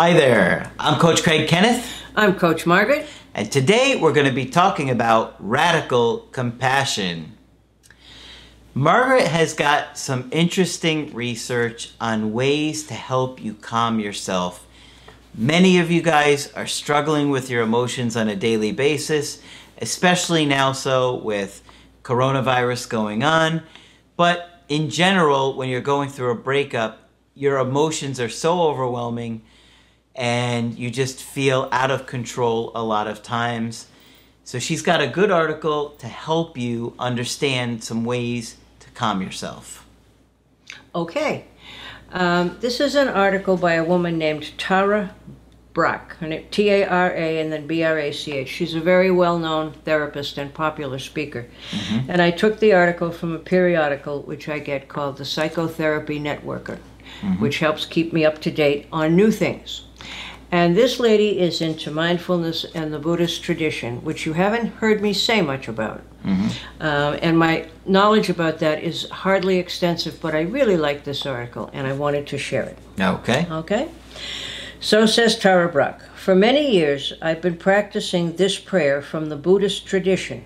[0.00, 1.86] Hi there, I'm Coach Craig Kenneth.
[2.16, 3.06] I'm Coach Margaret.
[3.34, 7.36] And today we're going to be talking about radical compassion.
[8.72, 14.66] Margaret has got some interesting research on ways to help you calm yourself.
[15.34, 19.42] Many of you guys are struggling with your emotions on a daily basis,
[19.82, 21.62] especially now so with
[22.04, 23.64] coronavirus going on.
[24.16, 29.42] But in general, when you're going through a breakup, your emotions are so overwhelming
[30.20, 33.86] and you just feel out of control a lot of times.
[34.44, 39.86] So she's got a good article to help you understand some ways to calm yourself.
[40.94, 41.46] Okay.
[42.12, 45.14] Um, this is an article by a woman named Tara
[45.72, 46.16] Brach,
[46.50, 48.48] T A R A and then B R A C H.
[48.48, 51.48] She's a very well known therapist and popular speaker.
[51.70, 52.10] Mm-hmm.
[52.10, 56.78] And I took the article from a periodical which I get called the Psychotherapy Networker,
[57.22, 57.40] mm-hmm.
[57.40, 59.84] which helps keep me up to date on new things.
[60.52, 65.12] And this lady is into mindfulness and the Buddhist tradition, which you haven't heard me
[65.12, 66.02] say much about.
[66.24, 66.48] Mm-hmm.
[66.80, 71.70] Uh, and my knowledge about that is hardly extensive, but I really like this article
[71.72, 72.78] and I wanted to share it.
[73.00, 73.46] Okay.
[73.50, 73.88] Okay.
[74.80, 76.00] So says Tara Brach.
[76.16, 80.44] For many years, I've been practicing this prayer from the Buddhist tradition.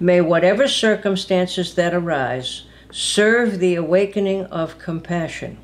[0.00, 5.58] May whatever circumstances that arise serve the awakening of compassion.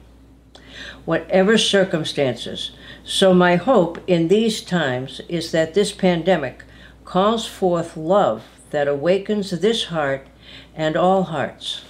[1.04, 2.72] Whatever circumstances,
[3.04, 6.62] so, my hope in these times is that this pandemic
[7.04, 10.28] calls forth love that awakens this heart
[10.74, 11.84] and all hearts.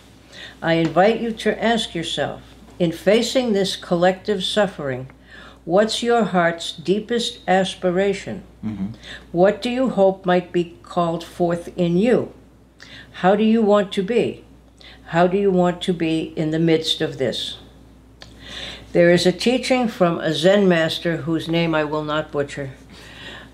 [0.62, 2.42] I invite you to ask yourself
[2.78, 5.10] in facing this collective suffering,
[5.64, 8.42] what's your heart's deepest aspiration?
[8.64, 8.88] Mm-hmm.
[9.32, 12.32] What do you hope might be called forth in you?
[13.20, 14.44] How do you want to be?
[15.06, 17.58] How do you want to be in the midst of this?
[18.92, 22.72] There is a teaching from a Zen master whose name I will not butcher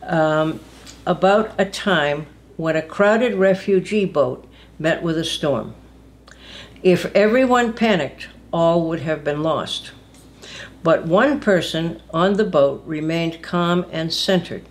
[0.02, 0.58] um,
[1.06, 2.26] about a time
[2.56, 4.48] when a crowded refugee boat
[4.80, 5.76] met with a storm.
[6.82, 9.92] If everyone panicked, all would have been lost.
[10.82, 14.64] But one person on the boat remained calm and centered.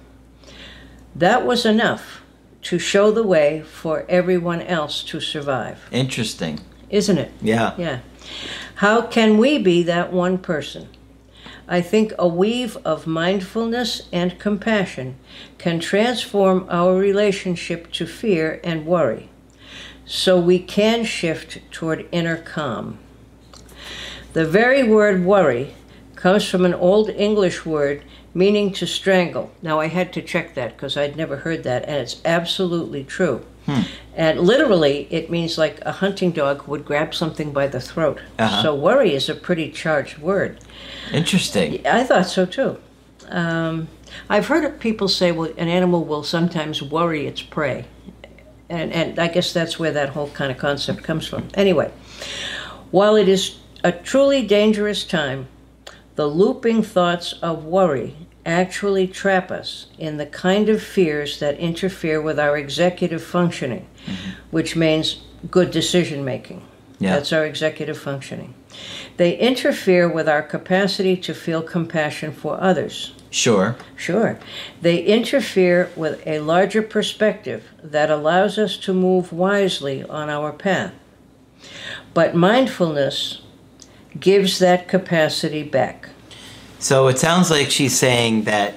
[1.15, 2.23] That was enough
[2.63, 5.87] to show the way for everyone else to survive.
[5.91, 6.59] Interesting.
[6.89, 7.31] Isn't it?
[7.41, 7.73] Yeah.
[7.77, 7.99] Yeah.
[8.75, 10.89] How can we be that one person?
[11.67, 15.17] I think a weave of mindfulness and compassion
[15.57, 19.29] can transform our relationship to fear and worry,
[20.05, 22.99] so we can shift toward inner calm.
[24.33, 25.73] The very word worry
[26.15, 29.51] comes from an Old English word meaning to strangle.
[29.61, 33.43] Now, I had to check that because I'd never heard that, and it's absolutely true.
[33.67, 33.81] Hmm.
[34.15, 38.19] And literally, it means like a hunting dog would grab something by the throat.
[38.39, 38.63] Uh-huh.
[38.63, 40.59] So, worry is a pretty charged word.
[41.13, 41.85] Interesting.
[41.85, 42.77] I thought so too.
[43.29, 43.89] Um,
[44.29, 47.85] I've heard people say, well, an animal will sometimes worry its prey.
[48.69, 51.47] And, and I guess that's where that whole kind of concept comes from.
[51.53, 51.91] Anyway,
[52.91, 55.47] while it is a truly dangerous time,
[56.15, 58.15] the looping thoughts of worry
[58.47, 64.31] actually trap us in the kind of fears that interfere with our executive functioning, mm-hmm.
[64.49, 65.21] which means
[65.51, 66.65] good decision making.
[66.99, 67.15] Yeah.
[67.15, 68.55] That's our executive functioning.
[69.17, 73.13] They interfere with our capacity to feel compassion for others.
[73.29, 73.75] Sure.
[73.95, 74.39] Sure.
[74.81, 80.93] They interfere with a larger perspective that allows us to move wisely on our path.
[82.13, 83.41] But mindfulness
[84.19, 86.09] gives that capacity back.
[86.79, 88.75] So it sounds like she's saying that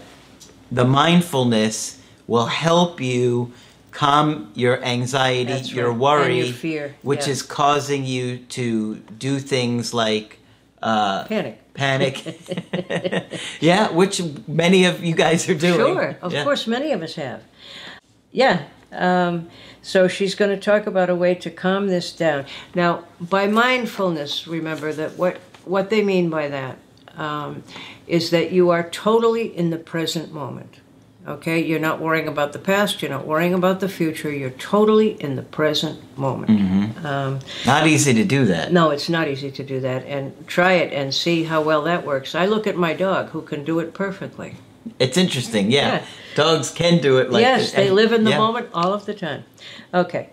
[0.71, 3.53] the mindfulness will help you
[3.91, 7.33] calm your anxiety, your worry, your fear, which yeah.
[7.33, 10.39] is causing you to do things like
[10.83, 11.75] uh, panic.
[11.75, 12.41] Panic.
[13.61, 15.75] yeah, which many of you guys are doing.
[15.75, 16.45] Sure, of yeah.
[16.45, 17.43] course, many of us have.
[18.33, 18.65] Yeah.
[18.93, 19.49] Um,
[19.83, 22.45] so she's going to talk about a way to calm this down.
[22.75, 26.79] Now, by mindfulness, remember that what what they mean by that
[27.21, 27.63] um,
[28.07, 30.81] is that you are totally in the present moment.
[31.29, 35.21] Okay, you're not worrying about the past, you're not worrying about the future, you're totally
[35.23, 36.51] in the present moment.
[36.51, 37.07] Mm-hmm.
[37.07, 38.73] Um, not easy to do that.
[38.73, 40.07] No, it's not easy to do that.
[40.07, 42.35] And try it and see how well that works.
[42.35, 44.55] I look at my dog who can do it perfectly.
[44.99, 45.81] It's interesting, yeah.
[45.87, 46.07] yeah.
[46.35, 48.39] Dogs can do it like Yes, they live in the yeah.
[48.39, 49.45] moment all of the time.
[49.93, 50.31] Okay.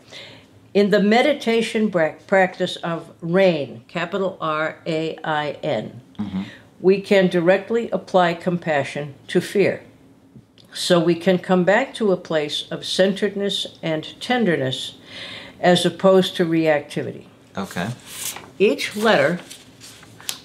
[0.74, 6.44] In the meditation practice of RAIN, capital R A I N, mm-hmm.
[6.80, 9.84] We can directly apply compassion to fear.
[10.74, 14.98] So we can come back to a place of centeredness and tenderness
[15.60, 17.26] as opposed to reactivity.
[17.58, 17.90] Okay.
[18.60, 19.40] Each letter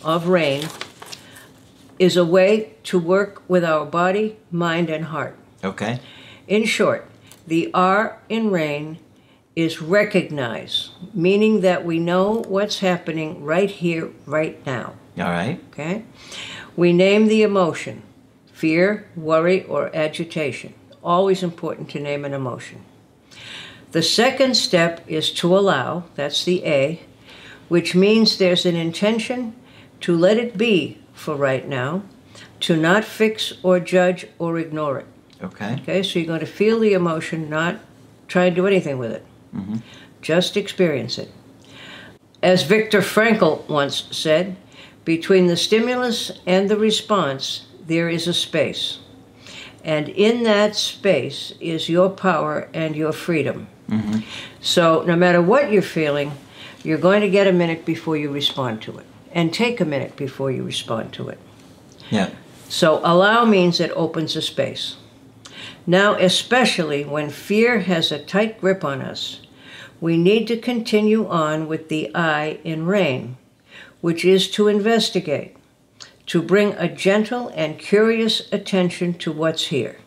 [0.02, 0.68] of RAIN
[1.98, 5.36] is a way to work with our body, mind, and heart.
[5.62, 6.00] Okay.
[6.48, 7.08] In short,
[7.46, 8.98] the R in RAIN
[9.54, 14.94] is recognize, meaning that we know what's happening right here, right now.
[15.18, 15.60] All right.
[15.70, 16.04] Okay.
[16.76, 18.02] We name the emotion
[18.52, 20.72] fear, worry, or agitation.
[21.02, 22.84] Always important to name an emotion.
[23.90, 27.00] The second step is to allow, that's the A,
[27.68, 29.56] which means there's an intention
[30.02, 32.02] to let it be for right now,
[32.60, 35.06] to not fix or judge or ignore it.
[35.42, 35.74] Okay.
[35.82, 37.80] Okay, so you're going to feel the emotion, not
[38.28, 39.26] try and do anything with it.
[39.54, 39.78] Mm-hmm.
[40.20, 41.32] Just experience it.
[42.42, 44.56] As Viktor Frankl once said,
[45.04, 48.98] between the stimulus and the response, there is a space.
[49.84, 53.66] And in that space is your power and your freedom.
[53.88, 54.20] Mm-hmm.
[54.60, 56.32] So, no matter what you're feeling,
[56.84, 59.06] you're going to get a minute before you respond to it.
[59.32, 61.38] And take a minute before you respond to it.
[62.10, 62.30] Yeah.
[62.68, 64.96] So, allow means it opens a space.
[65.86, 69.40] Now, especially when fear has a tight grip on us,
[70.00, 73.36] we need to continue on with the I in rain,
[74.02, 75.56] which is to investigate
[76.26, 79.98] to bring a gentle and curious attention to what's here.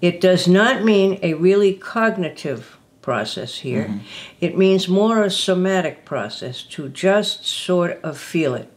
[0.00, 3.84] It does not mean a really cognitive process here.
[3.84, 3.98] Mm-hmm.
[4.40, 8.72] It means more a somatic process to just sort of feel it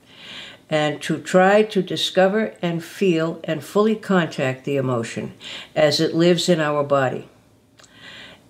[0.69, 5.33] and to try to discover and feel and fully contact the emotion
[5.75, 7.29] as it lives in our body.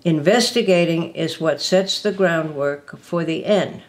[0.02, 3.82] Investigating is what sets the groundwork for the end.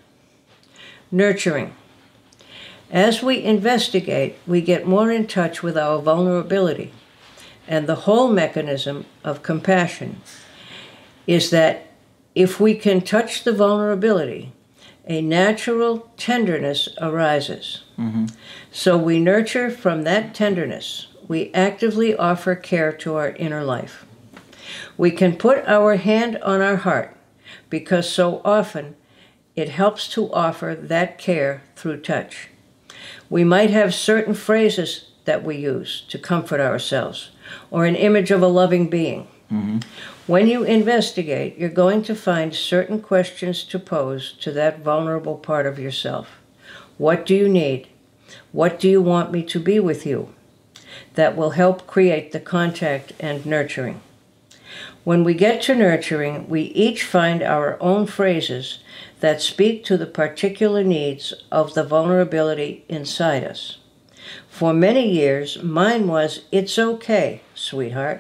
[1.12, 1.74] Nurturing.
[2.92, 6.94] As we investigate, we get more in touch with our vulnerability.
[7.68, 10.22] And the whole mechanism of compassion
[11.26, 11.88] is that
[12.34, 14.54] if we can touch the vulnerability,
[15.06, 17.84] a natural tenderness arises.
[17.98, 18.28] Mm-hmm.
[18.72, 21.08] So we nurture from that tenderness.
[21.28, 24.06] We actively offer care to our inner life.
[24.98, 27.16] We can put our hand on our heart
[27.70, 28.96] because so often
[29.58, 32.48] it helps to offer that care through touch.
[33.28, 37.32] We might have certain phrases that we use to comfort ourselves,
[37.72, 39.28] or an image of a loving being.
[39.52, 39.80] Mm-hmm.
[40.28, 45.66] When you investigate, you're going to find certain questions to pose to that vulnerable part
[45.66, 46.40] of yourself.
[46.98, 47.88] What do you need?
[48.52, 50.36] What do you want me to be with you?
[51.16, 54.02] That will help create the contact and nurturing.
[55.08, 58.80] When we get to nurturing, we each find our own phrases
[59.22, 63.78] that speak to the particular needs of the vulnerability inside us.
[64.50, 68.20] For many years, mine was, It's okay, sweetheart.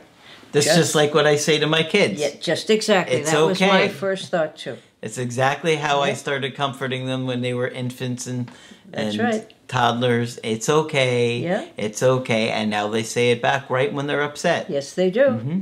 [0.54, 2.22] This is just like what I say to my kids.
[2.22, 3.18] Yeah, just exactly.
[3.18, 3.50] It's that okay.
[3.50, 4.78] was my first thought, too.
[5.01, 6.12] It's exactly how yeah.
[6.12, 8.50] I started comforting them when they were infants and,
[8.94, 9.54] and right.
[9.68, 10.40] toddlers.
[10.42, 11.40] It's okay.
[11.40, 11.66] Yeah.
[11.76, 12.47] It's okay.
[12.50, 14.69] And now they say it back right when they're upset.
[14.69, 15.26] Yes, they do.
[15.26, 15.62] Mm-hmm.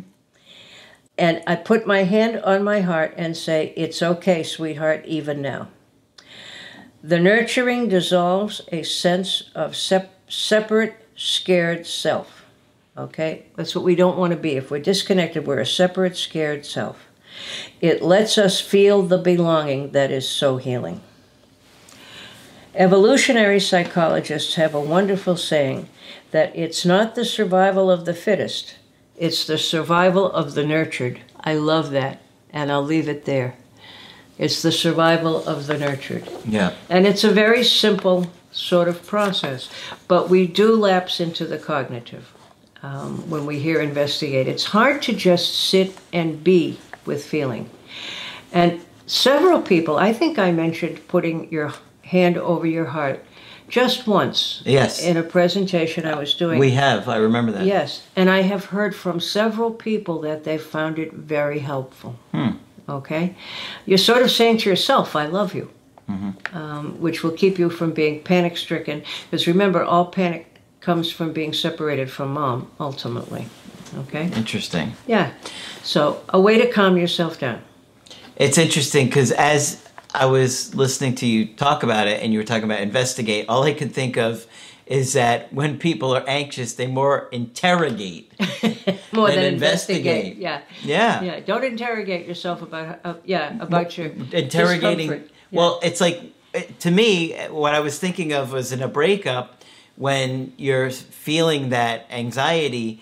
[1.18, 5.70] And I put my hand on my heart and say, It's okay, sweetheart, even now.
[7.02, 12.46] The nurturing dissolves a sense of sep- separate, scared self.
[12.98, 13.46] Okay?
[13.56, 14.54] That's what we don't want to be.
[14.54, 17.08] If we're disconnected, we're a separate, scared self.
[17.82, 21.02] It lets us feel the belonging that is so healing.
[22.74, 25.88] Evolutionary psychologists have a wonderful saying
[26.32, 28.76] that it's not the survival of the fittest
[29.18, 31.22] it's the survival of the nurtured.
[31.40, 33.56] I love that, and I'll leave it there.
[34.38, 36.28] It's the survival of the nurtured.
[36.46, 36.74] Yeah.
[36.90, 39.70] And it's a very simple sort of process,
[40.08, 42.34] but we do lapse into the cognitive
[42.84, 44.48] um, when we hear investigate.
[44.48, 47.70] It's hard to just sit and be with feeling.
[48.52, 53.24] And several people, I think I mentioned putting your hand over your heart
[53.68, 54.62] just once.
[54.66, 55.04] Yes.
[55.04, 56.60] In a presentation I was doing.
[56.60, 57.66] We have, I remember that.
[57.66, 58.04] Yes.
[58.16, 62.18] And I have heard from several people that they found it very helpful.
[62.32, 62.52] Hmm.
[62.88, 63.36] Okay?
[63.86, 65.72] You're sort of saying to yourself, I love you,
[66.10, 66.56] mm-hmm.
[66.56, 69.04] um, which will keep you from being panic stricken.
[69.30, 70.48] Because remember, all panic
[70.82, 73.48] comes from being separated from mom, ultimately.
[73.98, 74.26] Okay?
[74.36, 74.94] Interesting.
[75.08, 75.32] Yeah.
[75.82, 77.62] So, a way to calm yourself down.
[78.36, 79.85] It's interesting because as
[80.22, 83.64] I was listening to you talk about it and you were talking about investigate, all
[83.64, 84.48] I could think of
[84.86, 88.32] is that when people are anxious, they more interrogate.
[89.12, 90.06] More Then than investigate.
[90.06, 90.38] investigate.
[90.38, 90.62] Yeah.
[90.84, 91.24] Yeah.
[91.24, 91.40] Yeah.
[91.40, 95.10] Don't interrogate yourself about, uh, yeah, about your interrogating.
[95.10, 95.20] Yeah.
[95.52, 96.22] Well, it's like
[96.80, 99.64] to me, what I was thinking of was in a breakup
[99.96, 103.02] when you're feeling that anxiety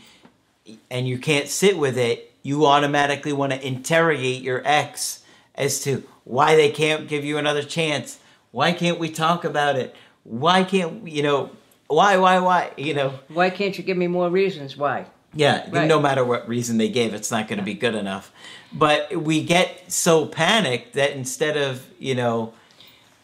[0.89, 5.23] and you can't sit with it, you automatically want to interrogate your ex
[5.55, 8.19] as to why they can't give you another chance.
[8.51, 9.95] Why can't we talk about it?
[10.23, 11.51] Why can't you know?
[11.87, 12.71] Why, why, why?
[12.77, 13.19] You know?
[13.27, 15.05] Why can't you give me more reasons why?
[15.35, 15.87] Yeah, Right.
[15.87, 18.31] no matter what reason they gave, it's not going to be good enough.
[18.71, 22.53] But we get so panicked that instead of, you know,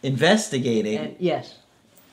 [0.04, 1.56] investigating, And yes.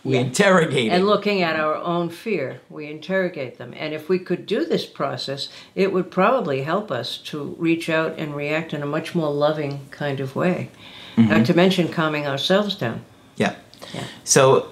[0.07, 0.21] We yeah.
[0.21, 1.07] interrogate And it.
[1.07, 3.75] looking at our own fear, we interrogate them.
[3.77, 8.15] And if we could do this process, it would probably help us to reach out
[8.19, 10.71] and react in a much more loving kind of way.
[11.17, 11.31] Mm-hmm.
[11.31, 13.05] Not to mention calming ourselves down.
[13.37, 13.57] Yeah.
[13.93, 14.05] Yeah.
[14.25, 14.71] So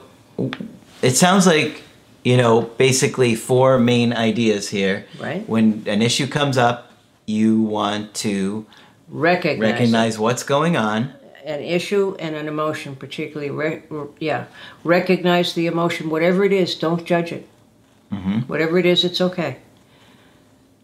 [1.03, 1.83] it sounds like,
[2.23, 5.07] you know, basically four main ideas here.
[5.19, 5.47] Right.
[5.49, 6.93] When an issue comes up,
[7.27, 8.67] you want to
[9.09, 9.73] Recognize, it.
[9.73, 11.13] recognize what's going on.
[11.45, 13.51] An issue and an emotion, particularly.
[13.51, 13.83] Re-
[14.19, 14.47] yeah.
[14.83, 17.47] Recognize the emotion, whatever it is, don't judge it.
[18.13, 18.41] Mm-hmm.
[18.41, 19.59] Whatever it is, it's okay.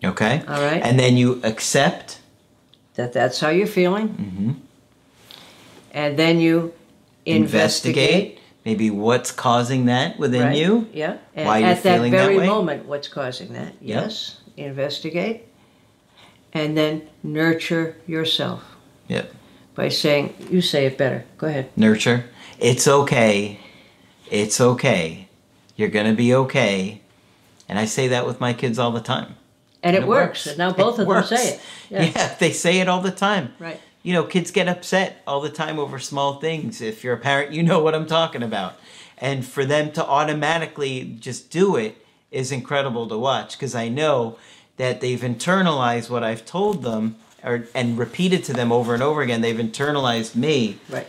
[0.04, 0.42] Okay.
[0.48, 0.82] All right.
[0.82, 2.20] And then you accept.
[2.94, 4.08] That that's how you're feeling.
[4.08, 4.54] Mhm.
[5.92, 6.72] And then you
[7.26, 8.38] investigate.
[8.64, 10.56] Maybe what's causing that within Right.
[10.56, 10.86] you.
[10.92, 11.16] Yeah.
[11.34, 12.46] And Why you're at that that very way?
[12.46, 13.72] moment, what's causing that?
[13.80, 14.02] Yeah.
[14.02, 14.36] Yes.
[14.56, 15.46] Investigate.
[16.52, 18.62] And then nurture yourself
[19.08, 19.32] Yep.
[19.80, 21.24] By saying, you say it better.
[21.38, 21.70] Go ahead.
[21.74, 22.26] Nurture.
[22.58, 23.58] It's okay.
[24.30, 25.26] It's okay.
[25.74, 27.00] You're going to be okay.
[27.66, 29.36] And I say that with my kids all the time.
[29.82, 30.46] And it, works.
[30.46, 31.30] And now both It of works.
[31.30, 31.60] them say it.
[31.88, 32.02] Yeah.
[32.14, 32.34] Yeah.
[32.38, 33.54] they say it all the time.
[33.58, 33.80] Right.
[34.02, 36.82] You know, kids get upset all the time over small things.
[36.82, 38.74] If you're a parent, you know what I'm talking about.
[39.16, 44.36] And for them to automatically just do it is incredible to watch because I know
[44.76, 49.22] that they've internalized what I've told them or, and repeated to them over and over
[49.22, 49.40] again.
[49.40, 50.78] They've internalized me.
[50.88, 51.06] Right.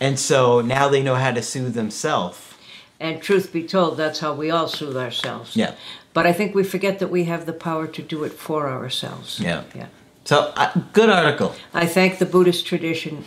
[0.00, 2.54] And so now they know how to soothe themselves.
[3.00, 5.56] And truth be told, that's how we all soothe ourselves.
[5.56, 5.74] Yeah.
[6.12, 9.40] But I think we forget that we have the power to do it for ourselves.
[9.40, 9.64] Yeah.
[9.74, 9.88] Yeah.
[10.24, 11.54] So, uh, good article.
[11.74, 13.24] I thank the Buddhist tradition,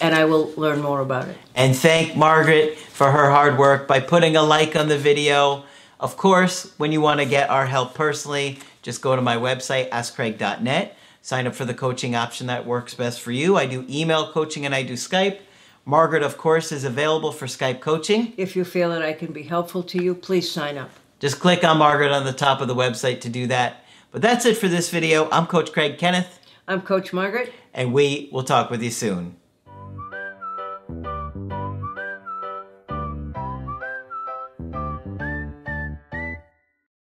[0.00, 1.36] and I will learn more about it.
[1.54, 5.64] And thank Margaret for her hard work by putting a like on the video.
[6.00, 9.90] Of course, when you want to get our help personally, just go to my website,
[9.90, 10.96] askcraig.net.
[11.28, 13.58] Sign up for the coaching option that works best for you.
[13.58, 15.40] I do email coaching and I do Skype.
[15.84, 18.32] Margaret, of course, is available for Skype coaching.
[18.38, 20.88] If you feel that I can be helpful to you, please sign up.
[21.20, 23.84] Just click on Margaret on the top of the website to do that.
[24.10, 25.28] But that's it for this video.
[25.30, 27.52] I'm Coach Craig Kenneth, I'm Coach Margaret.
[27.74, 29.36] and we will talk with you soon.